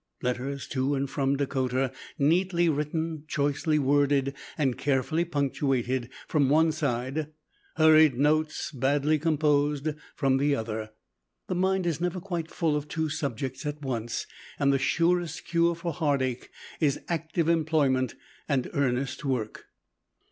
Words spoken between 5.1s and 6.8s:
punctuated, from one